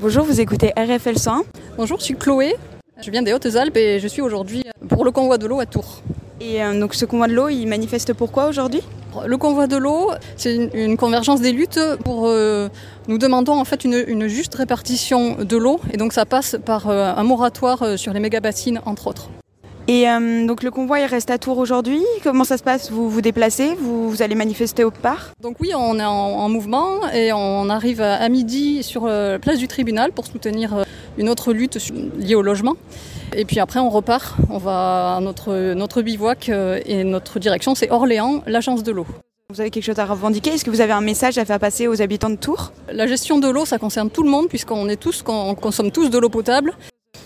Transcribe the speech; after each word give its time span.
Bonjour, 0.00 0.24
vous 0.24 0.40
écoutez 0.40 0.72
RFL 0.78 1.18
101. 1.18 1.42
Bonjour, 1.76 1.98
je 1.98 2.04
suis 2.04 2.14
Chloé. 2.14 2.56
Je 3.02 3.10
viens 3.10 3.20
des 3.20 3.34
Hautes-Alpes 3.34 3.76
et 3.76 4.00
je 4.00 4.08
suis 4.08 4.22
aujourd'hui 4.22 4.62
pour 4.88 5.04
le 5.04 5.10
convoi 5.10 5.36
de 5.36 5.46
l'eau 5.46 5.60
à 5.60 5.66
Tours. 5.66 6.00
Et 6.40 6.62
euh, 6.64 6.80
donc 6.80 6.94
ce 6.94 7.04
convoi 7.04 7.28
de 7.28 7.34
l'eau, 7.34 7.48
il 7.50 7.66
manifeste 7.66 8.14
pourquoi 8.14 8.48
aujourd'hui? 8.48 8.82
Le 9.26 9.36
convoi 9.36 9.66
de 9.66 9.76
l'eau, 9.76 10.10
c'est 10.36 10.54
une, 10.54 10.70
une 10.72 10.96
convergence 10.96 11.42
des 11.42 11.52
luttes 11.52 11.80
pour. 12.04 12.28
euh, 12.28 12.68
nous 13.08 13.18
demandons 13.18 13.58
en 13.60 13.64
fait 13.66 13.84
une, 13.84 14.02
une 14.06 14.26
juste 14.26 14.54
répartition 14.54 15.36
de 15.44 15.56
l'eau 15.58 15.80
et 15.92 15.98
donc 15.98 16.14
ça 16.14 16.24
passe 16.24 16.56
par 16.64 16.88
euh, 16.88 17.12
un 17.14 17.24
moratoire 17.24 17.98
sur 17.98 18.14
les 18.14 18.20
méga-bassines 18.20 18.80
entre 18.86 19.06
autres. 19.06 19.28
Et 19.88 20.08
euh, 20.08 20.46
donc 20.46 20.62
le 20.62 20.70
convoi 20.70 21.00
il 21.00 21.06
reste 21.06 21.30
à 21.30 21.38
Tours 21.38 21.58
aujourd'hui. 21.58 22.02
Comment 22.22 22.44
ça 22.44 22.56
se 22.58 22.62
passe? 22.62 22.90
Vous 22.90 23.10
vous 23.10 23.20
déplacez? 23.20 23.74
Vous, 23.74 24.08
vous 24.08 24.22
allez 24.22 24.34
manifester 24.34 24.84
autre 24.84 25.00
part 25.00 25.30
Donc 25.42 25.56
oui, 25.60 25.72
on 25.74 25.98
est 25.98 26.04
en, 26.04 26.10
en 26.10 26.48
mouvement 26.48 27.08
et 27.12 27.32
on 27.32 27.68
arrive 27.68 28.00
à, 28.00 28.28
midi 28.28 28.82
sur 28.82 29.06
la 29.06 29.38
place 29.38 29.58
du 29.58 29.68
tribunal 29.68 30.12
pour 30.12 30.26
soutenir 30.26 30.76
euh, 30.76 30.84
une 31.18 31.28
autre 31.28 31.52
lutte 31.52 31.78
liée 32.18 32.34
au 32.34 32.42
logement. 32.42 32.76
Et 33.36 33.44
puis 33.44 33.60
après, 33.60 33.80
on 33.80 33.90
repart. 33.90 34.36
On 34.48 34.58
va 34.58 35.16
à 35.16 35.20
notre, 35.20 35.74
notre 35.74 36.02
bivouac 36.02 36.48
euh, 36.48 36.80
et 36.84 37.04
notre 37.04 37.38
direction, 37.38 37.74
c'est 37.74 37.90
Orléans, 37.90 38.42
l'agence 38.46 38.82
de 38.82 38.92
l'eau. 38.92 39.06
Vous 39.50 39.60
avez 39.60 39.70
quelque 39.70 39.84
chose 39.84 39.98
à 39.98 40.06
revendiquer? 40.06 40.50
Est-ce 40.50 40.64
que 40.64 40.70
vous 40.70 40.80
avez 40.80 40.92
un 40.92 41.00
message 41.00 41.36
à 41.36 41.44
faire 41.44 41.58
passer 41.58 41.88
aux 41.88 42.00
habitants 42.00 42.30
de 42.30 42.36
Tours? 42.36 42.72
La 42.92 43.08
gestion 43.08 43.40
de 43.40 43.48
l'eau, 43.48 43.64
ça 43.64 43.78
concerne 43.78 44.08
tout 44.08 44.22
le 44.22 44.30
monde 44.30 44.48
puisqu'on 44.48 44.88
est 44.88 44.96
tous, 44.96 45.24
on 45.26 45.56
consomme 45.56 45.90
tous 45.90 46.10
de 46.10 46.18
l'eau 46.18 46.28
potable. 46.28 46.74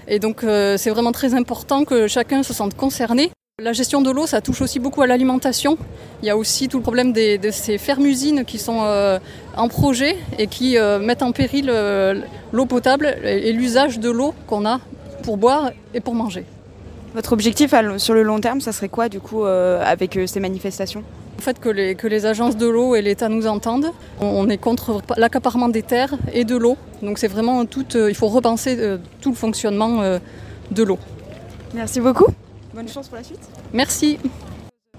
Et 0.08 0.18
donc 0.18 0.44
euh, 0.44 0.76
c'est 0.76 0.90
vraiment 0.90 1.12
très 1.12 1.34
important 1.34 1.84
que 1.84 2.06
chacun 2.06 2.42
se 2.42 2.52
sente 2.52 2.74
concerné. 2.74 3.30
La 3.62 3.72
gestion 3.72 4.02
de 4.02 4.10
l'eau, 4.10 4.26
ça 4.26 4.40
touche 4.40 4.62
aussi 4.62 4.80
beaucoup 4.80 5.02
à 5.02 5.06
l'alimentation. 5.06 5.78
Il 6.22 6.26
y 6.26 6.30
a 6.30 6.36
aussi 6.36 6.68
tout 6.68 6.78
le 6.78 6.82
problème 6.82 7.12
de 7.12 7.50
ces 7.50 7.78
fermes-usines 7.78 8.44
qui 8.44 8.58
sont 8.58 8.80
euh, 8.82 9.18
en 9.56 9.68
projet 9.68 10.16
et 10.38 10.48
qui 10.48 10.76
euh, 10.76 10.98
mettent 10.98 11.22
en 11.22 11.30
péril 11.30 11.72
l'eau 12.52 12.66
potable 12.66 13.16
et, 13.22 13.48
et 13.48 13.52
l'usage 13.52 14.00
de 14.00 14.10
l'eau 14.10 14.34
qu'on 14.48 14.66
a 14.66 14.80
pour 15.22 15.36
boire 15.36 15.70
et 15.94 16.00
pour 16.00 16.14
manger. 16.14 16.44
Votre 17.14 17.32
objectif 17.32 17.72
sur 17.98 18.14
le 18.14 18.22
long 18.24 18.40
terme, 18.40 18.60
ça 18.60 18.72
serait 18.72 18.88
quoi 18.88 19.08
du 19.08 19.20
coup 19.20 19.44
avec 19.44 20.18
ces 20.26 20.40
manifestations? 20.40 21.04
Le 21.36 21.42
fait 21.42 21.58
que 21.58 21.68
les, 21.68 21.94
que 21.94 22.06
les 22.06 22.26
agences 22.26 22.56
de 22.56 22.66
l'eau 22.66 22.94
et 22.94 23.02
l'État 23.02 23.28
nous 23.28 23.46
entendent, 23.46 23.90
on, 24.20 24.26
on 24.26 24.48
est 24.48 24.58
contre 24.58 25.02
l'accaparement 25.16 25.68
des 25.68 25.82
terres 25.82 26.14
et 26.32 26.44
de 26.44 26.56
l'eau. 26.56 26.76
Donc 27.02 27.18
c'est 27.18 27.28
vraiment 27.28 27.66
tout, 27.66 27.84
euh, 27.96 28.08
il 28.08 28.14
faut 28.14 28.28
repenser 28.28 28.76
euh, 28.78 28.98
tout 29.20 29.30
le 29.30 29.36
fonctionnement 29.36 30.02
euh, 30.02 30.18
de 30.70 30.82
l'eau. 30.82 30.98
Merci 31.74 32.00
beaucoup. 32.00 32.26
Bonne 32.74 32.88
chance 32.88 33.08
pour 33.08 33.16
la 33.16 33.24
suite. 33.24 33.42
Merci. 33.72 34.18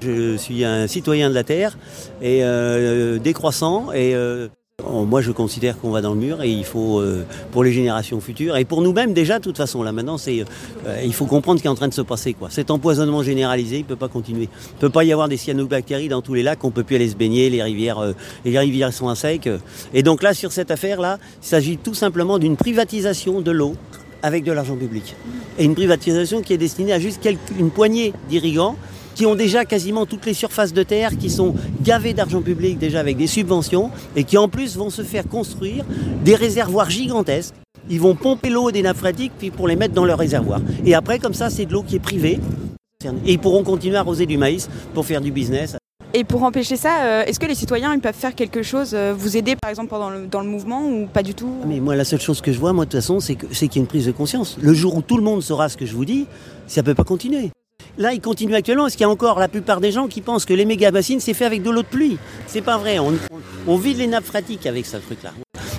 Je 0.01 0.35
suis 0.35 0.63
un 0.65 0.87
citoyen 0.87 1.29
de 1.29 1.35
la 1.35 1.43
Terre 1.43 1.77
et 2.21 2.43
euh, 2.43 3.17
décroissant 3.17 3.91
et 3.93 4.13
moi 4.89 5.21
je 5.21 5.31
considère 5.31 5.79
qu'on 5.79 5.91
va 5.91 6.01
dans 6.01 6.13
le 6.13 6.19
mur 6.19 6.41
et 6.43 6.49
il 6.49 6.63
faut 6.63 6.99
euh, 6.99 7.25
pour 7.51 7.63
les 7.63 7.71
générations 7.71 8.19
futures 8.19 8.57
et 8.57 8.65
pour 8.65 8.81
nous-mêmes 8.81 9.13
déjà 9.13 9.39
de 9.39 9.43
toute 9.43 9.57
façon 9.57 9.83
là 9.83 9.91
maintenant 9.91 10.17
c'est 10.17 10.41
euh, 10.85 11.01
il 11.03 11.13
faut 11.13 11.25
comprendre 11.25 11.59
ce 11.59 11.63
qui 11.63 11.67
est 11.67 11.71
en 11.71 11.75
train 11.75 11.87
de 11.87 11.93
se 11.93 12.01
passer 12.01 12.33
quoi. 12.33 12.49
Cet 12.49 12.71
empoisonnement 12.71 13.23
généralisé 13.23 13.77
il 13.77 13.85
peut 13.85 13.95
pas 13.95 14.07
continuer. 14.07 14.49
Il 14.73 14.79
peut 14.79 14.89
pas 14.89 15.03
y 15.03 15.11
avoir 15.11 15.27
des 15.27 15.37
cyanobactéries 15.37 16.07
dans 16.09 16.21
tous 16.21 16.33
les 16.33 16.43
lacs, 16.43 16.63
on 16.63 16.71
peut 16.71 16.83
plus 16.83 16.95
aller 16.95 17.09
se 17.09 17.15
baigner, 17.15 17.49
les 17.49 17.63
rivières 17.63 17.99
euh, 17.99 18.91
sont 18.91 19.09
à 19.09 19.15
sec 19.15 19.47
euh. 19.47 19.57
et 19.93 20.03
donc 20.03 20.23
là 20.23 20.33
sur 20.33 20.51
cette 20.51 20.71
affaire 20.71 21.01
là, 21.01 21.17
il 21.41 21.47
s'agit 21.47 21.77
tout 21.77 21.93
simplement 21.93 22.39
d'une 22.39 22.57
privatisation 22.57 23.41
de 23.41 23.51
l'eau 23.51 23.75
avec 24.21 24.43
de 24.43 24.51
l'argent 24.51 24.75
public 24.75 25.15
et 25.57 25.65
une 25.65 25.75
privatisation 25.75 26.41
qui 26.41 26.53
est 26.53 26.57
destinée 26.57 26.93
à 26.93 26.99
juste 26.99 27.27
une 27.59 27.69
poignée 27.69 28.13
d'irrigants 28.29 28.75
qui 29.15 29.25
ont 29.25 29.35
déjà 29.35 29.65
quasiment 29.65 30.05
toutes 30.05 30.25
les 30.25 30.33
surfaces 30.33 30.73
de 30.73 30.83
terre, 30.83 31.17
qui 31.17 31.29
sont 31.29 31.55
gavées 31.81 32.13
d'argent 32.13 32.41
public 32.41 32.77
déjà 32.77 32.99
avec 32.99 33.17
des 33.17 33.27
subventions, 33.27 33.89
et 34.15 34.23
qui 34.23 34.37
en 34.37 34.47
plus 34.47 34.77
vont 34.77 34.89
se 34.89 35.01
faire 35.01 35.27
construire 35.27 35.85
des 36.23 36.35
réservoirs 36.35 36.89
gigantesques. 36.89 37.55
Ils 37.89 37.99
vont 37.99 38.15
pomper 38.15 38.49
l'eau 38.49 38.71
des 38.71 38.81
nappes 38.81 38.97
phréatiques 38.97 39.31
puis 39.37 39.51
pour 39.51 39.67
les 39.67 39.75
mettre 39.75 39.93
dans 39.93 40.05
leurs 40.05 40.19
réservoirs. 40.19 40.61
Et 40.85 40.95
après, 40.95 41.19
comme 41.19 41.33
ça, 41.33 41.49
c'est 41.49 41.65
de 41.65 41.73
l'eau 41.73 41.83
qui 41.83 41.95
est 41.95 41.99
privée. 41.99 42.39
Et 43.25 43.33
ils 43.33 43.39
pourront 43.39 43.63
continuer 43.63 43.97
à 43.97 43.99
arroser 43.99 44.25
du 44.25 44.37
maïs 44.37 44.67
pour 44.93 45.05
faire 45.05 45.21
du 45.21 45.31
business. 45.31 45.77
Et 46.13 46.23
pour 46.23 46.43
empêcher 46.43 46.77
ça, 46.77 47.03
euh, 47.03 47.23
est-ce 47.25 47.39
que 47.39 47.45
les 47.45 47.55
citoyens 47.55 47.93
ils 47.93 47.99
peuvent 47.99 48.15
faire 48.15 48.33
quelque 48.33 48.63
chose, 48.63 48.91
euh, 48.93 49.13
vous 49.15 49.35
aider 49.35 49.55
par 49.61 49.69
exemple 49.69 49.93
le, 49.93 50.27
dans 50.27 50.39
le 50.39 50.47
mouvement 50.47 50.87
ou 50.87 51.07
pas 51.07 51.21
du 51.21 51.33
tout? 51.35 51.51
Mais 51.67 51.79
moi, 51.81 51.95
la 51.95 52.05
seule 52.05 52.21
chose 52.21 52.39
que 52.39 52.53
je 52.53 52.59
vois, 52.59 52.71
moi, 52.71 52.85
de 52.85 52.91
toute 52.91 53.01
façon, 53.01 53.19
c'est 53.19 53.35
qu'il 53.35 53.75
y 53.75 53.77
a 53.77 53.81
une 53.81 53.87
prise 53.87 54.05
de 54.05 54.13
conscience. 54.13 54.57
Le 54.61 54.73
jour 54.73 54.95
où 54.95 55.01
tout 55.01 55.17
le 55.17 55.23
monde 55.23 55.43
saura 55.43 55.67
ce 55.67 55.75
que 55.75 55.85
je 55.85 55.93
vous 55.93 56.05
dis, 56.05 56.25
ça 56.67 56.83
peut 56.83 56.95
pas 56.95 57.03
continuer. 57.03 57.51
Là, 57.97 58.13
il 58.13 58.19
continue 58.19 58.55
actuellement 58.55 58.83
parce 58.83 58.95
qu'il 58.95 59.03
y 59.03 59.05
a 59.05 59.09
encore 59.09 59.39
la 59.39 59.47
plupart 59.47 59.79
des 59.79 59.91
gens 59.91 60.07
qui 60.07 60.19
pensent 60.19 60.43
que 60.43 60.53
les 60.53 60.65
méga 60.65 60.91
bassines, 60.91 61.21
c'est 61.21 61.33
fait 61.33 61.45
avec 61.45 61.63
de 61.63 61.69
l'eau 61.69 61.81
de 61.81 61.87
pluie? 61.87 62.17
C'est 62.45 62.61
pas 62.61 62.77
vrai. 62.77 62.99
On, 62.99 63.77
vide 63.77 63.97
les 63.97 64.07
nappes 64.07 64.25
phréatiques 64.25 64.65
avec 64.65 64.85
ce 64.85 64.97
truc-là. 64.97 65.31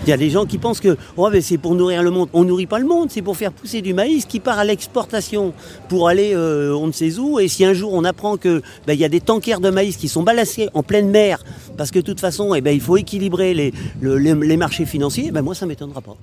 Il 0.07 0.11
y 0.11 0.13
a 0.13 0.17
des 0.17 0.31
gens 0.31 0.47
qui 0.47 0.57
pensent 0.57 0.81
que 0.81 0.97
oh, 1.17 1.29
ben, 1.31 1.43
c'est 1.43 1.59
pour 1.59 1.75
nourrir 1.75 2.03
le 2.03 2.11
monde. 2.11 2.29
On 2.33 2.45
nourrit 2.45 2.67
pas 2.67 2.79
le 2.79 2.87
monde, 2.87 3.11
c'est 3.11 3.23
pour 3.23 3.37
faire 3.37 3.53
pousser 3.53 3.83
du 3.83 3.93
maïs 3.93 4.25
qui 4.25 4.41
part 4.41 4.59
à 4.59 4.65
l'exportation 4.65 5.53
pour 5.89 6.09
aller 6.09 6.33
euh, 6.33 6.73
on 6.75 6.87
ne 6.87 6.93
sait 6.93 7.19
où. 7.19 7.39
Et 7.39 7.49
si 7.49 7.65
un 7.65 7.75
jour 7.75 7.93
on 7.93 8.05
apprend 8.05 8.37
que 8.37 8.63
ben, 8.87 8.95
il 8.95 9.01
y 9.01 9.05
a 9.05 9.09
des 9.09 9.21
tankers 9.21 9.61
de 9.61 9.69
maïs 9.69 9.97
qui 9.97 10.09
sont 10.09 10.23
balancés 10.23 10.69
en 10.75 10.83
pleine 10.83 11.11
mer, 11.11 11.45
parce 11.77 11.91
que 11.91 11.99
de 11.99 12.05
toute 12.05 12.21
façon, 12.21 12.55
eh 12.55 12.61
ben, 12.61 12.71
il 12.71 12.81
faut 12.81 12.97
équilibrer 12.97 13.53
les, 13.53 13.75
le- 14.01 14.17
les, 14.17 14.35
les 14.35 14.57
marchés 14.57 14.87
financiers, 14.87 15.33
ben, 15.33 15.43
moi 15.43 15.55
ça 15.55 15.67
m'étonnera 15.67 16.01
pas. 16.01 16.17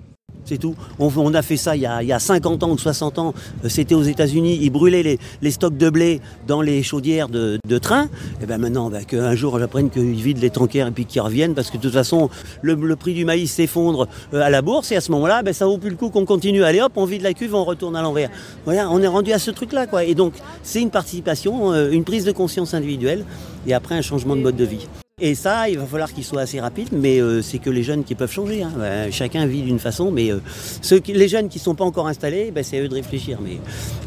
C'est 0.46 0.58
tout. 0.58 0.76
On, 1.00 1.34
a 1.34 1.42
fait 1.42 1.58
ça 1.58 1.76
il 1.76 1.84
y 1.84 1.86
a, 1.86 2.04
il 2.04 2.08
y 2.10 2.14
a 2.14 2.20
50 2.20 2.64
ans 2.64 2.72
ou 2.72 2.78
60 2.78 3.20
ans. 3.20 3.34
Euh, 3.64 3.70
C'était 3.70 3.96
aux 3.96 4.04
États-Unis. 4.04 4.60
Ils 4.62 4.70
brûlaient 4.70 5.18
les, 5.42 5.52
stocks 5.52 5.78
de 5.78 5.90
blé 5.90 6.22
dans 6.48 6.62
les 6.62 6.84
chaudières 6.84 7.30
de, 7.30 7.60
train. 7.82 8.10
Et 8.42 8.46
ben 8.46 8.58
maintenant, 8.58 8.90
ben, 8.90 9.04
qu'un 9.06 9.36
jour 9.36 9.58
j'apprenne 9.58 9.90
qu'ils 9.90 10.22
vident 10.22 10.42
les 10.42 10.50
tankers 10.50 10.88
et 10.88 10.92
puis 10.92 11.06
qu'ils 11.06 11.22
reviennent 11.22 11.54
parce 11.54 11.72
que 11.72 11.78
de 11.78 11.82
toute 11.82 11.94
façon, 11.94 12.30
le, 12.62 12.96
prix 12.96 13.14
du 13.14 13.26
maïs 13.26 13.52
s'effondre 13.52 14.08
euh, 14.34 14.42
à 14.42 14.50
la 14.50 14.62
bourse 14.62 14.92
et 14.92 14.96
à 14.96 15.02
ce 15.02 15.12
moment-là, 15.12 15.44
ben, 15.44 15.54
ça 15.54 15.66
vaut 15.66 15.78
plus 15.78 15.90
le 15.90 15.96
coup 15.96 16.10
qu'on 16.10 16.26
continue. 16.26 16.64
Allez 16.64 16.82
hop, 16.82 16.94
on 16.96 17.06
vide 17.06 17.22
la 17.22 17.34
cuve, 17.34 17.56
on 17.56 17.64
retourne 17.64 17.96
à 17.96 18.02
l'envers. 18.02 18.30
Voilà, 18.66 18.90
on 18.92 19.02
est 19.02 19.08
rendu 19.08 19.32
à 19.32 19.40
ce 19.40 19.52
truc-là. 19.52 19.86
Et 20.06 20.16
donc, 20.16 20.34
c'est 20.62 20.82
une 20.82 20.92
participation, 20.92 21.72
euh, 21.72 21.92
une 21.92 22.04
prise 22.04 22.26
de 22.26 22.32
conscience 22.32 22.74
individuelle 22.74 23.26
et 23.66 23.74
après 23.74 23.96
un 23.96 24.02
changement 24.02 24.36
de 24.36 24.42
mode 24.42 24.56
de 24.56 24.66
vie. 24.66 24.88
Et 25.22 25.36
ça, 25.36 25.70
il 25.70 25.78
va 25.78 25.86
falloir 25.86 26.12
qu'il 26.12 26.24
soit 26.24 26.42
assez 26.42 26.60
rapide, 26.60 26.88
mais 26.92 27.22
euh, 27.22 27.44
c'est 27.44 27.60
que 27.60 27.70
les 27.70 27.84
jeunes 27.84 28.04
qui 28.04 28.16
peuvent 28.16 28.32
changer. 28.32 28.64
hein. 28.64 28.72
Ben, 28.76 29.12
chacun 29.12 29.46
vit 29.46 29.62
d'une 29.62 29.78
façon, 29.78 30.10
mais 30.10 30.32
euh, 30.32 30.40
ceux 30.82 30.98
qui, 30.98 31.14
les 31.14 31.28
jeunes 31.28 31.50
qui 31.50 31.60
ne 31.60 31.64
sont 31.64 31.76
pas 31.76 31.84
encore 31.86 32.08
installés, 32.08 32.50
ben, 32.50 32.64
c'est 32.64 32.80
à 32.80 32.82
eux 32.82 32.88
de 32.88 32.96
réfléchir. 32.96 33.38
Mais 33.40 33.60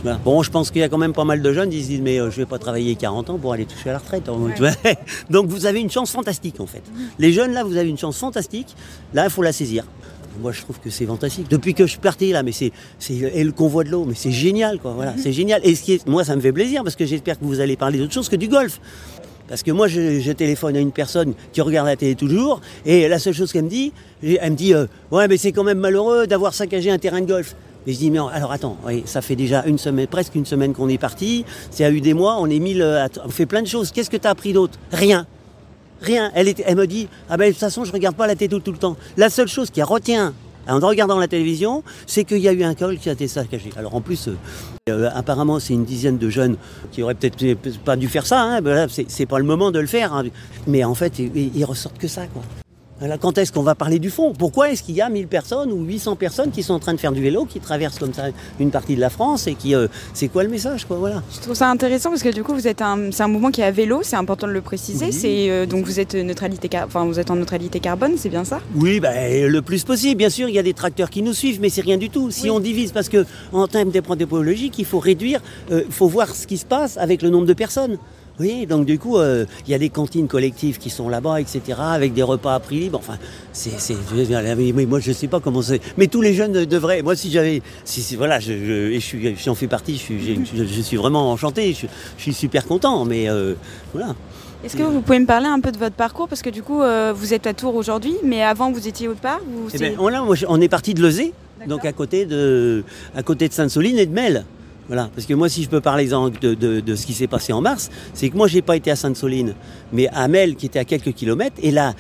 voilà. 0.03 0.19
bon, 0.19 0.43
je 0.43 0.50
pense 0.50 0.72
qu'il 0.72 0.81
y 0.81 0.84
a 0.84 0.89
quand 0.89 0.99
même 0.99 1.12
pas 1.12 1.22
mal 1.22 1.43
de 1.43 1.53
jeunes 1.53 1.71
qui 1.71 1.81
se 1.81 1.87
disent 1.91 2.00
mais 2.00 2.21
euh, 2.21 2.33
je 2.33 2.39
vais 2.39 2.45
pas 2.45 2.59
travailler 2.59 2.97
40 2.97 3.31
ans 3.31 3.39
pour 3.39 3.53
aller 3.53 3.66
toucher 3.66 3.91
à 3.91 3.93
la 3.93 3.99
retraite. 3.99 4.28
hein. 4.28 4.95
Donc 5.31 5.47
vous 5.47 5.65
avez 5.66 5.81
une 5.81 5.93
chance 5.93 6.11
fantastique 6.11 6.59
en 6.59 6.66
fait. 6.66 6.83
Les 7.21 7.33
jeunes 7.33 7.53
là, 7.53 7.62
vous 7.62 7.77
avez 7.77 7.89
une 7.89 7.99
chance 7.99 8.19
fantastique. 8.19 8.75
Là, 9.15 9.27
il 9.27 9.31
faut 9.31 9.43
la 9.43 9.53
saisir. 9.53 9.84
Moi, 10.43 10.50
je 10.50 10.61
trouve 10.62 10.81
que 10.81 10.91
c'est 10.91 11.06
fantastique. 11.06 11.49
Depuis 11.49 11.72
que 11.72 11.84
je 11.87 11.93
suis 11.93 12.00
parti 12.00 12.33
là, 12.33 12.43
mais 12.43 12.50
c'est, 12.53 12.72
c'est 12.99 13.15
et 13.15 13.45
le 13.45 13.53
convoi 13.53 13.84
de 13.84 13.91
l'eau, 13.91 14.05
mais 14.06 14.15
c'est 14.16 14.33
génial, 14.33 14.81
quoi. 14.81 14.91
Voilà, 14.95 15.15
c'est 15.16 15.33
génial. 15.33 15.61
Et 15.62 15.77
ce 15.77 15.84
qui 15.84 15.93
est, 15.93 16.06
moi, 16.09 16.25
ça 16.25 16.34
me 16.34 16.41
fait 16.41 16.53
plaisir 16.53 16.83
parce 16.83 16.97
que 16.97 17.06
j'espère 17.06 17.39
que 17.39 17.45
vous 17.45 17.61
allez 17.61 17.77
parler 17.77 17.99
d'autre 18.00 18.12
chose 18.12 18.28
que 18.28 18.37
du 18.37 18.49
golf. 18.49 18.81
Parce 19.49 19.62
que 19.62 19.71
moi, 19.71 19.89
je, 19.89 20.33
téléphone 20.33 20.77
à 20.77 20.81
une 20.81 20.93
personne 20.93 21.34
qui 21.53 21.61
regarde 21.61 21.87
la 21.87 21.97
télé 21.97 22.15
toujours, 22.15 22.61
et 22.84 23.09
la 23.09 23.19
seule 23.19 23.34
chose 23.34 23.53
qu'elle 23.53 23.65
me 23.65 23.71
dit, 23.71 23.93
elle 24.23 24.51
me 24.51 24.57
dit, 24.57 24.75
euh, 24.75 24.87
ouais, 25.11 25.29
mais 25.29 25.37
c'est 25.37 25.53
quand 25.53 25.65
même 25.65 25.79
malheureux 25.79 26.27
d'avoir 26.27 26.53
saccagé 26.55 26.91
un 26.91 26.99
terrain 26.99 27.21
de 27.21 27.27
golf. 27.27 27.55
Et 27.87 27.93
je 27.93 27.99
dis, 27.99 28.11
mais 28.11 28.19
alors 28.19 28.51
attends, 28.51 28.77
ça 29.05 29.23
fait 29.23 29.37
déjà 29.37 29.65
une 29.65 29.79
semaine, 29.79 30.09
presque 30.09 30.34
une 30.34 30.45
semaine 30.47 30.72
qu'on 30.72 30.89
est 30.89 30.98
parti, 30.98 31.45
c'est 31.71 31.84
a 31.84 31.91
eu 31.91 32.01
des 32.01 32.15
mois, 32.15 32.37
on 32.41 32.51
est 32.51 32.59
mille, 32.59 32.83
à- 32.83 33.09
on 33.25 33.28
fait 33.28 33.47
plein 33.47 33.63
de 33.63 33.69
choses. 33.69 33.93
Qu'est-ce 33.93 34.10
que 34.10 34.16
tu 34.16 34.27
as 34.27 34.31
appris 34.31 34.53
d'autre? 34.53 34.77
Rien. 34.91 35.27
Rien. 36.03 36.33
Elle, 36.34 36.77
me 36.77 36.87
dit, 36.87 37.09
ah 37.31 37.37
ben 37.37 37.47
de 37.47 37.53
toute 37.53 37.60
façon, 37.60 37.84
je 37.84 37.93
regarde 37.93 38.16
pas 38.16 38.27
la 38.27 38.34
télé 38.34 38.48
tout, 38.48 38.59
tout 38.60 38.72
le 38.72 38.78
temps. 38.78 38.97
La 39.16 39.31
seule 39.31 39.48
chose 39.48 39.71
qui 39.71 39.83
retient 39.83 40.34
en 40.68 40.78
regardant 40.80 41.18
la 41.18 41.28
télévision, 41.28 41.83
c'est 42.07 42.24
qu'il 42.24 42.39
y 42.39 42.48
a 42.48 42.53
eu 42.53 42.63
un 42.63 42.74
col 42.74 42.98
qui 42.98 43.09
a 43.09 43.13
été 43.13 43.28
saccagé. 43.28 43.71
Alors 43.77 43.95
en 43.95 44.01
plus, 44.01 44.28
euh, 44.89 45.10
apparemment, 45.15 45.59
c'est 45.60 45.74
une 45.74 45.84
dizaine 45.84 46.18
de 46.18 46.28
jeunes 46.30 46.57
qui 46.92 47.03
auraient 47.03 47.15
peut-être 47.15 47.57
pas 47.84 47.97
dû 47.97 48.09
faire 48.09 48.27
ça. 48.27 48.41
Hein. 48.42 48.60
Ben 48.60 48.89
c'est 49.09 49.27
pas 49.27 49.39
le 49.39 49.45
moment 49.45 49.71
de 49.71 49.78
le 49.80 49.86
faire. 49.86 50.13
hein. 50.15 50.24
Mais 50.66 50.84
en 50.84 50.95
fait, 50.95 51.18
ils, 51.18 51.57
ils 51.57 51.65
ressortent 51.65 51.98
que 51.98 52.09
ça, 52.09 52.27
quoi. 52.27 52.42
Voilà, 52.98 53.19
quand 53.19 53.37
est-ce 53.37 53.53
qu'on 53.53 53.63
va 53.63 53.75
parler 53.75 53.98
du 53.98 54.09
fond? 54.09 54.33
Pourquoi 54.33 54.71
est-ce 54.71 54.83
qu'il 54.83 54.95
y 54.95 55.03
a 55.03 55.10
1000 55.10 55.27
personnes 55.27 55.71
ou 55.71 55.84
800 55.84 56.16
personnes 56.16 56.51
qui 56.51 56.63
sont 56.63 56.72
en 56.72 56.78
train 56.78 56.95
de 56.95 56.98
faire 56.98 57.13
du 57.13 57.21
vélo, 57.21 57.45
qui 57.45 57.60
traversent 57.60 57.98
comme 57.98 58.15
ça 58.15 58.28
une 58.59 58.71
partie 58.71 58.97
de 58.97 59.01
la 59.01 59.10
France 59.10 59.47
et 59.47 59.54
qui, 59.54 59.75
euh, 59.75 59.87
c'est 60.15 60.28
quoi 60.28 60.45
le 60.45 60.48
message, 60.48 60.87
quoi 60.87 60.97
Voilà. 60.97 61.22
Je 61.34 61.41
trouve 61.41 61.54
ça 61.54 61.69
intéressant 61.69 62.09
parce 62.09 62.22
que 62.22 62.33
du 62.33 62.43
coup 62.43 62.54
vous 62.54 62.66
êtes 62.66 62.81
un, 62.81 63.10
c'est 63.13 63.22
un 63.22 63.28
mouvement 63.28 63.51
qui 63.51 63.60
est 63.60 63.65
à 63.65 63.71
vélo, 63.71 64.01
c'est 64.03 64.16
important 64.16 64.47
de 64.47 64.53
le 64.53 64.63
préciser. 64.63 65.07
Oui. 65.07 65.13
C'est 65.13 65.51
euh, 65.51 65.66
donc 65.66 65.84
vous 65.84 66.01
êtes 66.01 66.15
neutralité, 66.15 66.71
enfin 66.87 67.04
vous 67.04 67.21
êtes 67.21 67.31
en 67.31 67.37
neutralité 67.37 67.81
carbone, 67.81 68.13
c'est 68.16 68.31
bien 68.31 68.45
ça? 68.45 68.60
Oui, 68.75 68.98
ben, 68.98 69.47
le 69.47 69.60
plus 69.60 69.84
possible. 69.84 70.16
Bien 70.16 70.31
sûr, 70.31 70.48
il 70.48 70.54
y 70.54 70.59
a 70.59 70.63
des 70.63 70.72
tracteurs 70.72 71.10
qui 71.10 71.21
nous 71.21 71.34
suivent, 71.34 71.60
mais 71.60 71.69
c'est 71.69 71.83
rien 71.83 71.98
du 71.98 72.09
tout. 72.09 72.31
Si 72.31 72.48
on 72.48 72.60
divise, 72.60 72.93
parce 72.93 73.10
que 73.10 73.27
en 73.53 73.69
termes 73.69 73.91
d'épreuves 73.91 74.16
il 74.78 74.84
faut 74.87 75.01
réduire, 75.01 75.41
euh, 75.71 75.83
il 75.87 75.93
faut 75.93 76.09
voir 76.09 76.34
ce 76.34 76.47
qui 76.47 76.57
se 76.57 76.65
passe 76.65 76.97
avec 76.97 77.21
le 77.21 77.28
nombre 77.28 77.47
de 77.47 77.53
personnes. 77.53 77.98
Oui, 78.38 78.66
donc 78.66 78.84
du 78.84 78.98
coup, 78.98 79.16
euh, 79.16 79.47
il 79.66 79.71
y 79.71 79.74
a 79.74 79.78
des 79.78 79.88
cantines 79.88 80.28
collectives 80.28 80.78
qui 80.78 80.91
sont 80.91 81.09
là-bas, 81.09 81.41
etc., 81.41 81.60
avec 81.78 82.12
des 82.12 82.22
repas 82.22 82.54
à 82.54 82.60
prix 82.60 82.78
libre. 82.80 82.98
Enfin, 82.98 83.16
c'est, 83.53 83.78
c'est, 83.78 83.97
moi, 84.86 85.00
je 85.00 85.12
sais 85.12 85.27
pas 85.28 85.41
comment 85.41 85.62
c'est. 85.62 85.80
Mais 85.97 86.06
tous 86.06 86.21
les 86.21 86.34
jeunes 86.34 86.66
devraient. 86.66 87.00
Moi, 87.03 87.16
si 87.16 87.30
j'avais, 87.30 87.62
si, 87.84 88.03
si- 88.03 88.16
voilà, 88.16 88.38
je, 88.38 88.53
je, 88.53 88.72
et 88.92 89.00
je 89.00 89.06
suis, 89.06 89.36
j'en 89.36 89.54
fais 89.54 89.68
partie. 89.68 89.94
Je 89.94 89.98
suis, 90.00 90.44
je, 90.44 90.65
je 90.65 90.80
suis 90.83 90.97
vraiment 90.98 91.33
enchanté. 91.33 91.72
Je, 91.72 91.86
suis 92.18 92.34
super 92.34 92.66
content. 92.66 93.04
Mais 93.06 93.28
euh, 93.30 93.54
voilà. 93.94 94.15
Est-ce 94.65 94.77
que 94.77 94.83
vous 94.83 95.00
pouvez 95.00 95.21
me 95.21 95.27
parler 95.27 95.47
un 95.47 95.60
peu 95.60 95.72
de 95.72 95.78
votre 95.78 95.94
parcours? 95.97 96.28
Parce 96.28 96.42
que 96.42 96.50
du 96.50 96.62
coup, 96.62 96.83
euh, 96.83 97.12
vous 97.16 97.33
êtes 97.33 97.47
à 97.47 97.54
Tours 97.54 97.74
aujourd'hui, 97.74 98.16
mais 98.22 98.42
avant, 98.42 98.71
vous 98.71 98.86
étiez 98.88 99.09
autre 99.09 99.21
part? 99.21 99.41
Vous, 99.47 99.68
Eh 99.72 99.78
ben, 99.78 99.94
on, 99.98 100.09
là, 100.09 100.24
on 100.48 100.60
est 100.60 100.68
parti 100.68 100.92
de 100.92 101.03
Lezé, 101.03 101.33
donc 101.66 101.84
à 101.84 101.92
côté 101.92 102.27
de, 102.27 102.83
à 103.15 103.22
côté 103.22 103.48
de 103.48 103.54
Sainte-Soline 103.54 103.98
et 103.98 104.06
de 104.06 104.12
Mel. 104.12 104.44
Voilà, 104.88 105.10
parce 105.15 105.27
que 105.27 105.34
moi, 105.34 105.48
si 105.48 105.62
je 105.65 105.68
peux 105.68 105.80
parler 105.80 106.06
de, 106.06 106.54
de- 106.80 106.94
ce 106.94 107.06
qui 107.06 107.12
s'est 107.12 107.27
passé 107.27 107.53
en 107.53 107.60
mars, 107.60 107.91
c'est 108.15 108.28
que 108.30 108.36
moi, 108.36 108.47
j'ai 108.47 108.62
pas 108.62 108.77
été 108.77 108.91
à 108.91 108.97
Sainte-Soline, 108.97 109.54
mais 109.92 110.09
à 110.12 110.28
Mel, 110.28 110.54
qui 110.54 110.66
était 110.66 110.78
à 110.78 110.84
quelques 110.84 111.12
kilomètres, 111.12 111.56
et 111.62 111.72
là, 111.72 111.94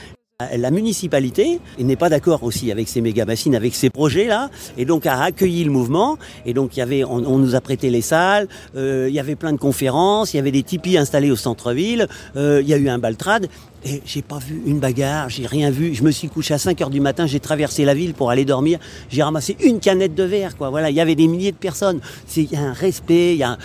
la 0.54 0.70
municipalité 0.70 1.60
n'est 1.78 1.96
pas 1.96 2.10
d'accord 2.10 2.42
aussi 2.42 2.70
avec 2.70 2.88
ces 2.88 3.00
méga 3.00 3.24
bassines, 3.24 3.54
avec 3.54 3.74
ces 3.74 3.88
projets-là, 3.88 4.50
et 4.76 4.84
donc 4.84 5.06
a 5.06 5.22
accueilli 5.22 5.64
le 5.64 5.70
mouvement. 5.70 6.18
Et 6.44 6.52
donc 6.52 6.76
y 6.76 6.82
avait, 6.82 7.04
on, 7.04 7.24
on 7.26 7.38
nous 7.38 7.54
a 7.54 7.62
prêté 7.62 7.88
les 7.88 8.02
salles, 8.02 8.46
euh, 8.76 9.06
il 9.08 9.14
y 9.14 9.18
avait 9.18 9.34
plein 9.34 9.54
de 9.54 9.58
conférences, 9.58 10.34
il 10.34 10.36
y 10.36 10.40
avait 10.40 10.50
des 10.52 10.62
tipis 10.62 10.98
installés 10.98 11.30
au 11.30 11.36
centre-ville, 11.36 12.06
euh, 12.36 12.60
il 12.62 12.68
y 12.68 12.74
a 12.74 12.76
eu 12.76 12.90
un 12.90 12.98
baltrade. 12.98 13.48
Et 13.88 14.02
j'ai 14.04 14.22
pas 14.22 14.38
vu 14.38 14.60
une 14.66 14.80
bagarre, 14.80 15.28
j'ai 15.28 15.46
rien 15.46 15.70
vu. 15.70 15.94
Je 15.94 16.02
me 16.02 16.10
suis 16.10 16.28
couché 16.28 16.52
à 16.54 16.58
5 16.58 16.80
heures 16.82 16.90
du 16.90 17.00
matin, 17.00 17.24
j'ai 17.26 17.38
traversé 17.38 17.84
la 17.84 17.94
ville 17.94 18.14
pour 18.14 18.30
aller 18.30 18.44
dormir. 18.44 18.80
J'ai 19.10 19.22
ramassé 19.22 19.56
une 19.62 19.78
canette 19.78 20.16
de 20.16 20.24
verre, 20.24 20.56
quoi. 20.56 20.70
Voilà, 20.70 20.90
il 20.90 20.96
y 20.96 21.00
avait 21.00 21.14
des 21.14 21.28
milliers 21.28 21.52
de 21.52 21.56
personnes. 21.56 22.00
C'est 22.26 22.42
il 22.42 22.50
y 22.50 22.56
a 22.56 22.62
un 22.62 22.72
respect, 22.72 23.34
il 23.34 23.38
y 23.38 23.42
a 23.44 23.50
un- 23.52 23.58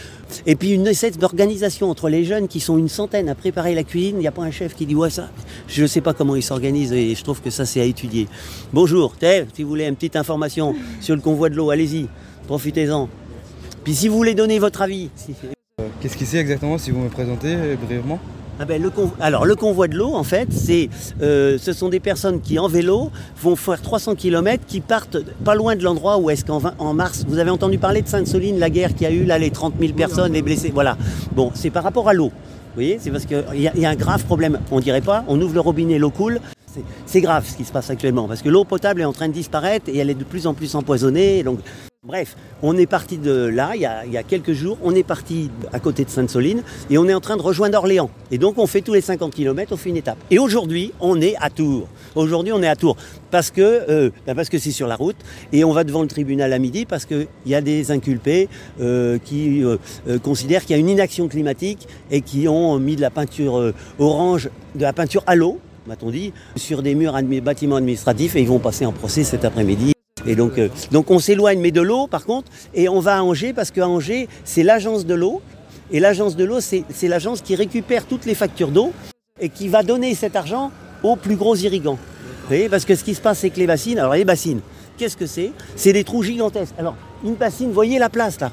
et 0.46 0.56
puis 0.56 0.74
une 0.74 0.86
espèce 0.86 1.18
d'organisation 1.18 1.90
entre 1.90 2.08
les 2.08 2.24
jeunes 2.24 2.48
qui 2.48 2.60
sont 2.60 2.78
une 2.78 2.88
centaine 2.88 3.30
à 3.30 3.36
préparer 3.36 3.74
la 3.74 3.84
cuisine. 3.84 4.18
Il 4.18 4.20
n'y 4.20 4.28
a 4.28 4.32
pas 4.32 4.44
un 4.44 4.52
chef 4.52 4.76
qui 4.76 4.86
dit 4.86 4.94
ouais 4.94 5.10
ça. 5.10 5.28
Je 5.68 5.82
ne 5.82 5.88
sais 5.88 6.02
pas 6.02 6.14
comment 6.14 6.36
ils 6.36 6.44
s'organisent 6.44 6.94
et 6.94 7.16
je 7.16 7.24
trouve 7.24 7.42
que 7.42 7.50
ça 7.50 7.66
c'est 7.66 7.82
à 7.82 7.86
étudier. 7.86 8.28
Bonjour, 8.74 9.16
Thève, 9.16 9.48
si 9.56 9.64
vous 9.64 9.70
voulez 9.70 9.86
une 9.88 9.96
petite 9.96 10.16
information 10.18 10.76
sur 11.02 11.16
le 11.16 11.22
convoi 11.22 11.50
de 11.50 11.56
l'eau, 11.56 11.72
allez-y, 11.72 12.06
profitez-en. 12.46 13.10
Puis 13.84 13.96
si 13.96 14.08
vous 14.08 14.18
voulez 14.18 14.36
donner 14.36 14.60
votre 14.60 14.84
avis, 14.84 15.10
si- 15.16 15.34
Qu'est-ce 16.00 16.16
qu'il 16.16 16.28
c'est 16.28 16.38
exactement 16.38 16.78
si 16.78 16.92
vous 16.92 17.00
me 17.00 17.10
présentez 17.10 17.56
euh, 17.56 17.76
brièvement? 17.76 18.20
Ah 18.60 18.66
ben, 18.66 18.82
le 18.82 18.92
Alors 19.20 19.46
le 19.46 19.56
convoi 19.56 19.88
de 19.88 19.96
l'eau, 19.96 20.14
en 20.14 20.24
fait, 20.24 20.48
c'est, 20.52 20.90
euh, 21.22 21.58
ce 21.60 21.74
sont 21.74 21.90
des 21.90 22.00
personnes 22.00 22.42
qui 22.42 22.60
en 22.60 22.68
vélo 22.68 23.10
vont 23.42 23.56
faire 23.56 23.82
300 23.82 24.16
km, 24.16 24.64
qui 24.68 24.82
partent 24.82 25.18
pas 25.44 25.56
loin 25.56 25.76
de 25.76 25.84
l'endroit 25.84 26.18
où 26.18 26.30
est-ce 26.30 26.46
qu'en 26.46 26.62
en 26.78 26.94
mars, 26.94 27.26
vous 27.28 27.40
avez 27.40 27.50
entendu 27.50 27.78
parler 27.80 28.02
de 28.02 28.08
Sainte-Soline, 28.08 28.60
la 28.60 28.70
guerre 28.70 28.94
qu'il 28.94 29.04
y 29.04 29.06
a 29.06 29.12
eu, 29.12 29.24
là, 29.24 29.40
les 29.40 29.50
30 29.50 29.74
000 29.80 29.94
personnes, 29.94 30.34
les 30.34 30.42
blessés, 30.42 30.72
voilà. 30.74 30.98
Bon, 31.36 31.52
c'est 31.56 31.70
par 31.72 31.84
rapport 31.84 32.08
à 32.08 32.14
l'eau. 32.14 32.28
Vous 32.30 32.76
voyez, 32.76 33.00
c'est 33.02 33.10
parce 33.10 33.26
qu'il 33.26 33.44
y, 33.56 33.80
y 33.80 33.86
a 33.86 33.90
un 33.90 33.96
grave 33.96 34.24
problème. 34.26 34.60
On 34.72 34.80
dirait 34.80 35.02
pas, 35.02 35.26
on 35.28 35.42
ouvre 35.42 35.54
le 35.54 35.60
robinet, 35.60 35.98
l'eau 35.98 36.12
coule. 36.12 36.40
C'est- 37.06 37.22
grave 37.22 37.48
ce 37.48 37.56
qui 37.56 37.66
se 37.66 37.72
passe 37.72 37.90
actuellement, 37.90 38.28
parce 38.28 38.42
que 38.42 38.50
l'eau 38.50 38.64
potable 38.64 39.02
est 39.02 39.06
en 39.06 39.14
train 39.14 39.28
de 39.28 39.34
disparaître 39.34 39.90
et 39.90 39.98
elle 39.98 40.10
est 40.10 40.16
de 40.16 40.24
plus 40.24 40.48
en 40.48 40.54
plus 40.54 40.76
empoisonnée. 40.76 41.44
Donc, 41.44 41.60
bref, 42.04 42.36
on 42.64 42.78
est 42.78 42.88
parti 42.88 43.18
de 43.18 43.46
là, 43.46 43.72
il 43.76 43.82
y, 43.82 43.86
a, 43.86 44.24
quelques 44.24 44.54
jours, 44.54 44.78
on 44.84 44.96
est 44.96 45.04
parti 45.04 45.52
à 45.72 45.80
côté 45.80 46.04
de 46.04 46.10
Sainte-Soline 46.10 46.64
et 46.90 46.98
on 46.98 47.08
est 47.08 47.14
en 47.14 47.20
train 47.20 47.38
de 47.38 47.42
rejoindre 47.42 47.78
Orléans. 47.78 48.10
Et 48.32 48.38
donc, 48.38 48.58
on 48.58 48.66
fait 48.66 48.82
tous 48.82 48.94
les 48.94 49.02
50 49.02 49.34
km, 49.36 49.74
on 49.74 49.78
fait 49.78 49.90
une 49.90 49.98
étape. 49.98 50.18
Et 50.32 50.40
aujourd'hui, 50.40 50.94
on 51.00 51.22
est 51.22 51.36
à 51.40 51.50
Tours. 51.50 51.88
Aujourd'hui, 52.16 52.54
on 52.54 52.64
est 52.64 52.68
à 52.68 52.76
Tours 52.76 52.98
parce 53.30 53.52
que 53.52 53.62
euh, 53.62 54.10
ben 54.26 54.36
c'est 54.44 54.72
sur 54.72 54.88
la 54.88 54.96
route 54.96 55.18
et 55.54 55.64
on 55.64 55.74
va 55.74 55.84
devant 55.84 56.02
le 56.02 56.08
tribunal 56.08 56.52
à 56.54 56.60
midi 56.60 56.86
parce 56.86 57.06
qu'il 57.06 57.28
y 57.46 57.56
a 57.56 57.62
des 57.62 57.92
inculpés 57.92 58.50
euh, 58.80 59.18
qui 59.20 59.64
euh, 59.64 59.78
considèrent 60.24 60.62
qu'il 60.66 60.76
y 60.76 60.78
a 60.78 60.80
une 60.80 60.90
inaction 60.90 61.28
climatique 61.28 61.88
et 62.10 62.22
qui 62.22 62.48
ont 62.48 62.80
mis 62.80 62.96
de 62.96 63.02
la 63.02 63.10
peinture 63.10 63.74
orange, 64.00 64.50
de 64.76 64.82
la 64.82 64.94
peinture 64.94 65.24
à 65.28 65.36
l'eau, 65.36 65.60
m'a-t-on 65.88 66.10
dit, 66.10 66.34
sur 66.56 66.82
des 66.82 66.96
murs 66.96 67.16
admi- 67.16 67.42
bâtiments 67.42 67.78
administratifs 67.78 68.36
et 68.36 68.42
ils 68.42 68.48
vont 68.48 68.60
passer 68.60 68.86
en 68.86 68.92
procès 68.92 69.24
cet 69.24 69.46
après-midi. 69.46 69.94
Et 70.28 70.36
donc, 70.36 70.58
euh, 70.60 70.70
donc 70.92 71.10
on 71.10 71.20
s'éloigne, 71.20 71.60
mais 71.60 71.72
de 71.72 71.82
l'eau 71.82 72.08
par 72.08 72.26
contre, 72.26 72.52
et 72.74 72.88
on 72.90 73.00
va 73.00 73.18
à 73.18 73.22
Angers 73.24 73.54
parce 73.54 73.72
qu'à 73.72 73.88
Angers, 73.88 74.28
c'est 74.44 74.64
l'agence 74.64 75.06
de 75.06 75.16
l'eau. 75.16 75.42
Et 75.94 76.00
l'agence 76.00 76.38
de 76.38 76.46
l'eau, 76.46 76.62
c'est 76.62 76.86
l'agence 77.04 77.42
qui 77.42 77.54
récupère 77.54 78.06
toutes 78.06 78.26
les 78.26 78.34
factures 78.36 78.70
d'eau 78.70 78.94
et 79.42 79.50
qui 79.50 79.68
va 79.68 79.84
donner 79.84 80.16
cet 80.16 80.38
argent 80.38 80.72
aux 81.04 81.18
plus 81.18 81.36
gros 81.36 81.56
irrigants. 81.56 81.98
Vous 82.44 82.48
voyez, 82.48 82.70
parce 82.70 82.86
que 82.86 82.96
ce 82.96 83.04
qui 83.04 83.14
se 83.14 83.20
passe, 83.20 83.40
c'est 83.40 83.50
que 83.50 83.60
les 83.60 83.68
bassines, 83.68 84.00
alors 84.00 84.14
les 84.14 84.24
bassines, 84.24 84.62
qu'est-ce 84.98 85.18
que 85.18 85.26
c'est? 85.26 85.52
C'est 85.76 85.92
des 85.92 86.06
trous 86.06 86.24
gigantesques. 86.24 86.76
Alors, 86.78 86.96
une 87.26 87.36
bassine, 87.36 87.72
voyez 87.72 88.00
la 88.00 88.10
place 88.10 88.40
là 88.40 88.52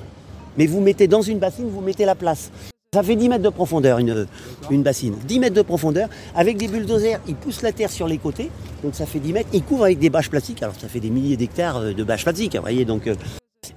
Mais 0.57 0.67
vous 0.67 0.81
mettez 0.81 1.07
dans 1.07 1.23
une 1.23 1.39
bassine, 1.39 1.69
vous 1.69 1.81
mettez 1.81 2.05
la 2.05 2.17
place. 2.17 2.51
Ça 2.95 3.03
fait 3.03 3.17
10 3.17 3.29
mètres 3.29 3.43
de 3.43 3.51
profondeur, 3.51 3.99
une, 3.99 4.83
bassine. 4.83 5.15
10 5.27 5.41
mètres 5.41 5.55
de 5.55 5.61
profondeur. 5.61 6.09
Avec 6.35 6.57
des 6.57 6.69
bulldozers, 6.69 7.21
ils 7.29 7.35
poussent 7.35 7.61
la 7.61 7.71
terre 7.71 7.91
sur 7.91 8.09
les 8.09 8.17
côtés. 8.17 8.51
Donc 8.83 8.95
ça 8.95 9.05
fait 9.05 9.19
10 9.19 9.35
mètres. 9.35 9.51
Ils 9.53 9.63
couvrent 9.63 9.85
avec 9.85 9.99
des 9.99 10.09
bâches 10.09 10.31
plastiques. 10.31 10.63
Alors 10.63 10.75
ça 10.75 10.89
fait 10.89 10.99
des 10.99 11.11
milliers 11.11 11.37
d'hectares 11.37 11.77
euh, 11.77 11.93
de 11.93 12.03
bâches 12.03 12.23
plastiques. 12.23 12.57
Vous 12.57 12.63
voyez, 12.63 12.87
donc, 12.87 13.07
euh, 13.07 13.15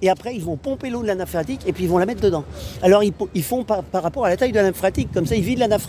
et 0.02 0.10
après, 0.10 0.34
ils 0.34 0.42
vont 0.42 0.56
pomper 0.56 0.90
l'eau 0.90 1.02
de 1.02 1.08
la 1.08 1.16
nappe 1.16 1.36
et 1.68 1.74
puis 1.74 1.84
ils 1.84 1.90
vont 1.90 1.98
la 1.98 2.06
mettre 2.06 2.22
dedans. 2.22 2.46
Alors, 2.82 3.04
ils, 3.04 3.44
font 3.44 3.66
par, 3.66 3.84
rapport 3.92 4.24
à 4.24 4.30
la 4.30 4.38
taille 4.38 4.54
de 4.54 4.56
la 4.56 4.64
nappe 4.64 4.78
comme 5.14 5.26
ça, 5.26 5.36
ils 5.36 5.44
vident 5.44 5.60
la 5.60 5.68
nappe. 5.68 5.82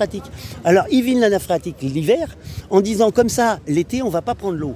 Alors, 0.65 0.87
ils 0.91 1.05
vident 1.05 1.21
la 1.21 1.31
nappe 1.31 1.63
l'hiver 1.81 2.37
en 2.71 2.81
disant 2.81 3.13
comme 3.13 3.29
ça, 3.29 3.61
l'été, 3.69 4.03
on 4.03 4.09
va 4.09 4.21
pas 4.21 4.35
prendre 4.35 4.57
l'eau. 4.57 4.75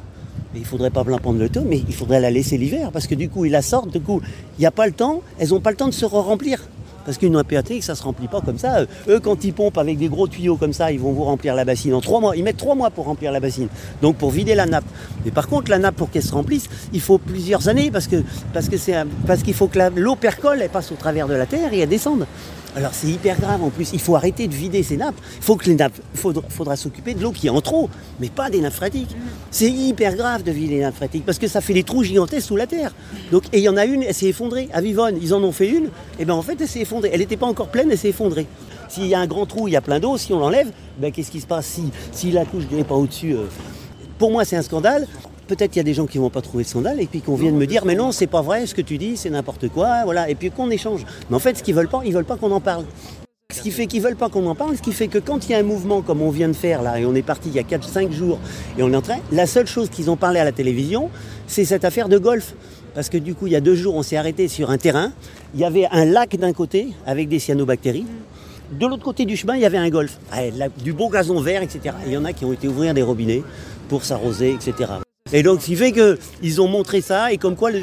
Mais 0.55 0.61
il 0.61 0.65
faudrait 0.65 0.91
pas 0.91 1.03
la 1.05 1.19
prendre 1.19 1.41
le 1.41 1.51
mais 1.65 1.79
il 1.79 1.95
faudrait 1.95 2.21
la 2.21 2.31
laisser 2.31 2.57
l'hiver 2.59 2.93
parce 2.93 3.09
que 3.09 3.17
du 3.17 3.29
coup, 3.29 3.45
ils 3.45 3.51
la 3.51 3.63
sortent, 3.63 3.91
du 3.91 4.01
coup, 4.01 4.23
il 4.57 4.61
n'y 4.61 4.67
a 4.67 4.71
pas 4.71 4.87
le 4.87 4.93
temps, 4.93 5.23
elles 5.41 5.49
n'ont 5.49 5.61
pas 5.61 5.71
le 5.71 5.77
temps 5.77 5.89
de 5.89 5.95
se 5.95 6.05
remplir. 6.05 6.61
Parce 7.07 7.19
qu'une 7.19 7.41
phréatique, 7.45 7.85
ça 7.85 7.95
se 7.95 8.03
remplit 8.03 8.27
pas 8.27 8.41
comme 8.41 8.59
ça. 8.59 8.83
Eux, 9.09 9.21
quand 9.21 9.45
ils 9.45 9.55
pompent 9.55 9.79
avec 9.79 9.97
des 9.97 10.09
gros 10.09 10.27
tuyaux 10.27 10.57
comme 10.57 10.73
ça, 10.73 10.91
ils 10.91 10.99
vont 10.99 11.13
vous 11.13 11.23
remplir 11.23 11.55
la 11.55 11.65
bassine 11.65 11.95
en 11.95 12.01
trois 12.01 12.21
mois. 12.21 12.37
Ils 12.37 12.43
mettent 12.43 12.57
trois 12.57 12.75
mois 12.75 12.91
pour 12.91 13.07
remplir 13.07 13.31
la 13.31 13.41
bassine. 13.41 13.69
Donc 14.03 14.17
pour 14.17 14.31
vider 14.31 14.57
la 14.57 14.67
nappe. 14.67 14.85
Mais 15.25 15.31
par 15.31 15.47
contre, 15.47 15.71
la 15.71 15.79
nappe, 15.79 15.95
pour 15.95 16.11
qu'elle 16.11 16.25
se 16.25 16.35
remplisse, 16.35 16.69
il 16.93 17.01
faut 17.01 17.19
plusieurs 17.19 17.69
années 17.69 17.91
parce 17.93 18.09
que 18.09 18.17
parce 18.53 18.69
que 18.69 18.77
c'est 18.77 18.97
parce 19.27 19.43
qu'il 19.43 19.55
faut 19.55 19.69
que 19.69 19.79
l'eau 19.95 20.17
percole, 20.17 20.61
elle 20.61 20.69
passe 20.69 20.91
au 20.91 20.97
travers 20.97 21.29
de 21.29 21.35
la 21.35 21.47
terre 21.47 21.73
et 21.73 21.79
elle 21.79 21.89
descende. 21.89 22.27
Alors 22.77 22.93
c'est 22.93 23.07
hyper 23.07 23.41
grave 23.41 23.63
en 23.63 23.71
plus. 23.71 23.91
Il 23.95 24.01
faut 24.01 24.17
arrêter 24.17 24.49
de 24.49 24.55
vider 24.55 24.83
ces 24.83 24.99
nappes. 24.99 25.15
Il 25.39 25.43
faut 25.43 25.57
que 25.57 25.65
les 25.65 25.75
nappes, 25.75 25.99
faudra, 26.15 26.43
faudra 26.51 26.77
s'occuper 26.77 27.15
de 27.15 27.23
l'eau 27.23 27.33
qui 27.33 27.47
est 27.47 27.51
en 27.51 27.63
trop, 27.63 27.89
mais 28.21 28.29
pas 28.29 28.51
des 28.51 28.61
nappes 28.61 28.75
phréatiques. 28.75 29.17
C'est 29.51 29.71
hyper 29.71 30.15
grave 30.15 30.43
de 30.43 30.53
vider 30.53 30.75
les 30.75 30.81
nappes 30.83 30.97
phréatiques 30.97 31.25
parce 31.25 31.39
que 31.39 31.49
ça 31.49 31.63
fait 31.63 31.73
des 31.73 31.85
trous 31.85 32.05
gigantesques 32.05 32.49
sous 32.49 32.57
la 32.57 32.67
terre. 32.67 32.93
Donc 33.33 33.45
et 33.55 33.59
il 33.59 33.65
y 33.65 33.69
en 33.71 33.79
a 33.79 33.87
une, 33.87 34.03
elle 34.03 34.15
s'est 34.15 34.27
effondrée 34.27 34.69
à 34.75 34.83
Vivonne. 34.83 35.19
Ils 35.23 35.33
en 35.33 35.43
ont 35.43 35.53
fait 35.53 35.71
une. 35.71 35.89
Et 36.19 36.27
ben 36.27 36.35
en 36.35 36.43
fait 36.43 36.61
elle 36.61 36.69
s'est 36.69 36.81
effondrée. 36.81 37.09
Elle 37.15 37.21
n'était 37.21 37.39
pas 37.39 37.47
encore 37.47 37.69
pleine, 37.69 37.91
elle 37.91 37.97
s'est 37.97 38.11
effondrée. 38.11 38.47
S'il 38.91 39.07
y 39.07 39.15
a 39.15 39.21
un 39.21 39.27
grand 39.27 39.47
trou, 39.47 39.69
il 39.69 39.73
y 39.73 39.77
a 39.77 39.81
plein 39.81 39.99
d'eau. 39.99 40.19
Si 40.19 40.35
on 40.35 40.39
l'enlève, 40.39 40.71
ben 40.99 41.11
qu'est-ce 41.11 41.31
qui 41.31 41.41
se 41.41 41.47
passe 41.47 41.67
si 41.67 41.91
si 42.13 42.31
la 42.31 42.45
couche 42.45 42.65
n'est 42.71 42.85
pas 42.85 42.95
au-dessus 42.95 43.33
euh, 43.33 43.47
Pour 44.19 44.31
moi 44.31 44.45
c'est 44.45 44.57
un 44.57 44.63
scandale. 44.63 45.07
Peut-être 45.47 45.71
qu'il 45.71 45.79
y 45.79 45.81
a 45.81 45.85
des 45.85 45.95
gens 45.95 46.07
qui 46.07 46.19
vont 46.19 46.31
pas 46.31 46.43
trouver 46.43 46.65
le 46.65 46.69
scandale 46.69 47.01
et 47.01 47.07
puis 47.07 47.21
qu'on 47.21 47.37
vienne 47.37 47.57
me 47.57 47.67
dire 47.67 47.85
mais 47.85 47.95
non 47.95 48.11
c'est 48.11 48.27
pas 48.27 48.43
vrai 48.43 48.67
ce 48.67 48.75
que 48.75 48.83
tu 48.83 48.99
dis 48.99 49.17
c'est 49.17 49.31
n'importe 49.31 49.69
quoi 49.69 50.05
voilà 50.05 50.29
et 50.29 50.35
puis 50.35 50.51
qu'on 50.51 50.71
échange. 50.71 51.05
Mais 51.31 51.37
en 51.37 51.41
fait 51.41 51.57
ce 51.59 51.63
qu'ils 51.63 51.75
veulent 51.75 51.89
pas 51.89 52.03
ils 52.05 52.13
veulent 52.13 52.25
pas 52.25 52.37
qu'on 52.37 52.51
en 52.51 52.61
parle. 52.61 52.85
Ce 53.55 53.63
qui 53.63 53.71
fait 53.71 53.87
qu'ils 53.87 54.03
veulent 54.03 54.17
pas 54.17 54.29
qu'on 54.29 54.45
en 54.47 54.57
parle, 54.57 54.77
ce 54.77 54.83
qui 54.83 54.93
fait 54.93 55.07
que 55.07 55.19
quand 55.19 55.47
il 55.47 55.53
y 55.53 55.55
a 55.55 55.59
un 55.59 55.63
mouvement 55.63 56.03
comme 56.03 56.21
on 56.21 56.31
vient 56.31 56.49
de 56.49 56.53
faire 56.53 56.83
là, 56.83 56.99
et 56.99 57.07
on 57.07 57.15
est 57.15 57.23
parti 57.23 57.49
il 57.49 57.55
y 57.55 57.61
a 57.61 57.63
4-5 57.63 58.11
jours, 58.11 58.41
et 58.77 58.83
on 58.83 58.93
est 58.93 58.97
en 58.97 59.03
train, 59.03 59.19
la 59.31 59.47
seule 59.47 59.69
chose 59.69 59.89
qu'ils 59.89 60.11
ont 60.11 60.17
parlé 60.17 60.41
à 60.41 60.45
la 60.45 60.51
télévision, 60.51 61.11
c'est 61.47 61.65
cette 61.65 61.85
affaire 61.85 62.09
de 62.09 62.19
golf. 62.19 62.55
Parce 62.95 63.09
que 63.09 63.19
du 63.19 63.35
coup, 63.35 63.47
il 63.47 63.53
y 63.53 63.57
a 63.57 63.61
deux 63.61 63.77
jours, 63.77 63.95
on 63.95 64.03
s'est 64.03 64.17
arrêté 64.17 64.49
sur 64.49 64.71
un 64.71 64.79
terrain, 64.79 65.13
il 65.55 65.61
y 65.61 65.65
avait 65.65 65.87
un 65.93 66.05
lac 66.05 66.37
d'un 66.37 66.53
côté 66.53 66.89
avec 67.07 67.29
des 67.29 67.39
cyanobactéries, 67.39 68.07
de 68.73 68.87
l'autre 68.87 69.05
côté 69.05 69.25
du 69.27 69.37
chemin, 69.37 69.55
il 69.55 69.63
y 69.63 69.67
avait 69.67 69.79
un 69.79 69.91
golf, 69.91 70.19
Ah, 70.33 70.41
du 70.83 70.93
beau 70.93 71.09
gazon 71.09 71.41
vert, 71.41 71.63
etc. 71.63 71.95
Et 72.05 72.09
il 72.09 72.13
y 72.13 72.17
en 72.17 72.25
a 72.25 72.33
qui 72.33 72.45
ont 72.45 72.53
été 72.53 72.67
ouvrir 72.67 72.95
des 72.95 73.03
robinets 73.03 73.43
pour 73.89 74.05
s'arroser, 74.05 74.51
etc. 74.53 75.06
Et 75.33 75.43
donc, 75.43 75.61
ce 75.61 75.67
qui 75.67 75.77
fait 75.77 75.93
qu'ils 75.93 76.61
ont 76.61 76.69
montré 76.69 77.01
ça, 77.01 77.33
et 77.33 77.37
comme 77.39 77.57
quoi 77.57 77.71
le, 77.73 77.81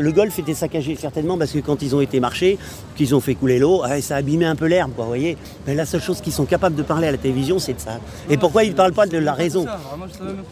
le 0.00 0.12
golf 0.12 0.36
était 0.38 0.54
saccagé, 0.54 0.96
certainement, 0.96 1.38
parce 1.38 1.52
que 1.52 1.58
quand 1.60 1.82
ils 1.82 1.94
ont 1.94 2.00
été 2.00 2.18
marchés, 2.18 2.58
qu'ils 2.96 3.14
ont 3.14 3.20
fait 3.20 3.34
couler 3.36 3.58
l'eau, 3.60 3.82
ah, 3.84 4.00
ça 4.00 4.16
a 4.16 4.18
abîmé 4.18 4.44
un 4.44 4.56
peu 4.56 4.66
l'herbe, 4.66 4.90
vous 4.96 5.04
voyez. 5.04 5.36
Mais 5.66 5.74
la 5.74 5.86
seule 5.86 6.02
chose 6.02 6.20
qu'ils 6.20 6.32
sont 6.32 6.46
capables 6.46 6.74
de 6.74 6.82
parler 6.82 7.06
à 7.06 7.12
la 7.12 7.16
télévision, 7.18 7.58
c'est 7.60 7.74
de 7.74 7.80
ça. 7.80 8.00
Et 8.28 8.36
pourquoi 8.36 8.64
ils 8.64 8.70
ne 8.70 8.74
parlent 8.74 8.92
pas 8.92 9.06
de 9.06 9.18
la 9.18 9.32
raison 9.34 9.66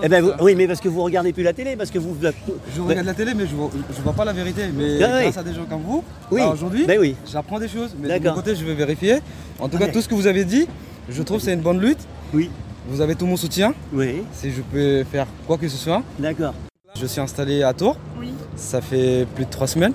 Eh 0.02 0.08
ben, 0.08 0.22
vous- 0.22 0.30
oui, 0.40 0.54
mais 0.54 0.66
parce 0.68 0.80
que 0.80 0.88
vous 0.88 1.02
regardez 1.02 1.32
plus 1.32 1.42
la 1.42 1.52
télé, 1.52 1.74
parce 1.76 1.90
que 1.90 1.98
vous. 1.98 2.16
Je 2.22 2.80
regarde 2.80 3.06
la 3.06 3.14
télé, 3.14 3.34
mais 3.34 3.46
je 3.46 3.54
vois, 3.56 3.70
je 3.96 4.00
vois 4.02 4.12
pas 4.12 4.24
la 4.24 4.32
vérité. 4.32 4.62
Mais 4.76 5.02
Ah 5.02 5.10
oui. 5.16 5.22
grâce 5.24 5.38
à 5.38 5.42
des 5.42 5.54
gens 5.54 5.64
comme 5.68 5.82
vous, 5.82 6.04
Oui, 6.30 6.40
bah, 6.40 6.50
aujourd'hui, 6.54 6.86
ben 6.86 6.98
oui. 7.00 7.16
j'apprends 7.30 7.58
des 7.58 7.68
choses. 7.68 7.94
Mais 8.00 8.20
de 8.20 8.28
mon 8.28 8.34
côté, 8.36 8.54
je 8.54 8.64
vais 8.64 8.74
vérifier. 8.74 9.16
En 9.58 9.68
tout 9.68 9.76
cas, 9.78 9.88
tout 9.88 10.00
ce 10.00 10.08
que 10.08 10.14
vous 10.14 10.26
avez 10.28 10.44
dit, 10.44 10.66
je 11.10 11.22
trouve 11.22 11.38
que 11.38 11.44
c'est 11.44 11.54
une 11.54 11.60
bonne 11.62 11.80
lutte. 11.80 11.98
Oui, 12.32 12.48
Vous 12.88 13.00
avez 13.00 13.14
tout 13.14 13.26
mon 13.26 13.36
soutien. 13.36 13.74
oui, 13.92 14.22
Si 14.32 14.50
je 14.50 14.62
peux 14.62 15.04
faire 15.04 15.26
quoi 15.46 15.58
que 15.58 15.68
ce 15.68 15.76
soit. 15.76 16.02
d'accord. 16.18 16.54
Je 16.98 17.06
suis 17.06 17.20
installé 17.20 17.62
à 17.62 17.72
Tours. 17.74 17.96
Oui. 18.18 18.32
Ça 18.56 18.80
fait 18.80 19.26
plus 19.36 19.44
de 19.44 19.50
trois 19.50 19.66
semaines. 19.66 19.92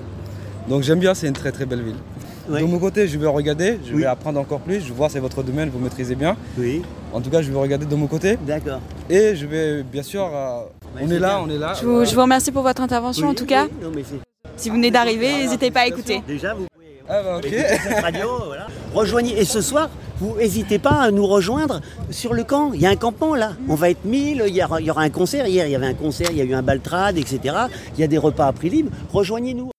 Donc 0.70 0.84
j'aime 0.84 1.00
bien, 1.00 1.14
c'est 1.14 1.28
une 1.28 1.34
très 1.34 1.52
très 1.52 1.66
belle 1.66 1.82
ville. 1.82 1.96
Oui. 2.48 2.62
De 2.62 2.66
mon 2.66 2.78
côté, 2.78 3.08
je 3.08 3.18
vais 3.18 3.28
regarder, 3.28 3.80
je 3.86 3.94
Oui. 3.94 4.02
vais 4.02 4.06
apprendre 4.06 4.40
encore 4.40 4.60
plus. 4.60 4.82
Je 4.86 4.94
vois 4.94 5.10
c'est 5.10 5.20
votre 5.20 5.44
domaine, 5.44 5.70
vous 5.70 5.80
maîtrisez 5.80 6.16
bien. 6.16 6.38
Oui, 6.58 6.82
En 7.14 7.20
tout 7.20 7.30
cas, 7.30 7.42
je 7.42 7.52
vais 7.52 7.58
regarder 7.58 7.86
de 7.86 7.96
mon 7.96 8.08
côté. 8.08 8.38
d'accord. 8.46 8.80
Et 9.10 9.36
je 9.36 9.46
vais 9.46 9.84
bien 9.84 10.04
sûr. 10.04 10.24
euh, 10.34 10.62
on 11.02 11.08
c'est 11.08 11.16
est 11.16 11.20
là, 11.20 11.40
bien. 11.40 11.46
on 11.48 11.50
est 11.50 11.58
là. 11.58 11.74
Je 11.82 11.86
vous, 11.86 12.06
je 12.06 12.14
vous 12.16 12.22
remercie 12.22 12.52
pour 12.52 12.64
votre 12.64 12.82
intervention 12.82 13.28
en 13.30 13.34
tout 13.34 13.46
cas. 13.46 13.66
oui, 13.66 13.72
non, 13.82 13.92
mais 13.94 14.04
Si 14.56 14.70
vous 14.70 14.76
venez 14.76 14.92
d'arriver, 14.92 15.34
n'hésitez 15.44 15.72
pas 15.72 15.82
à 15.82 15.88
écouter. 15.88 16.22
Déjà, 16.28 16.54
vous 16.54 16.66
pouvez. 16.74 17.02
Ah 17.10 17.22
bah 17.24 17.38
ok. 17.38 18.02
radio, 18.02 18.30
voilà. 18.46 18.68
Rejoignez. 18.94 19.40
Et 19.40 19.46
ce 19.46 19.62
soir, 19.62 19.90
vous 20.20 20.36
n'hésitez 20.38 20.80
pas 20.80 21.02
à 21.02 21.12
nous 21.12 21.26
rejoindre 21.26 21.82
sur 22.10 22.34
le 22.34 22.44
camp. 22.44 22.72
Il 22.74 22.82
y 22.82 22.86
a 22.86 22.90
un 22.90 22.96
campement 22.96 23.36
là. 23.36 23.54
On 23.68 23.76
va 23.76 23.90
être 23.90 24.06
1000. 24.06 24.44
Il 24.48 24.56
y 24.56 24.64
aura, 24.64 25.02
un 25.02 25.10
concert. 25.10 25.48
Hier, 25.48 25.66
il 25.68 25.72
y 25.72 25.76
avait 25.76 25.88
un 25.88 25.94
concert. 25.94 26.30
Il 26.32 26.38
y 26.38 26.42
a 26.42 26.46
eu 26.46 26.54
un 26.54 26.62
baltrade, 26.62 27.18
etc. 27.18 27.56
Il 27.96 28.02
y 28.02 28.04
a 28.04 28.08
des 28.08 28.18
repas 28.18 28.48
à 28.48 28.54
prix 28.54 28.70
libre. 28.70 28.92
Rejoignez-nous. 29.12 29.73